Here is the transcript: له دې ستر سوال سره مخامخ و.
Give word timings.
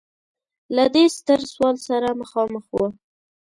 له 0.75 0.85
دې 0.93 1.05
ستر 1.17 1.39
سوال 1.51 1.75
سره 1.87 2.09
مخامخ 2.21 2.65
و. 2.75 2.81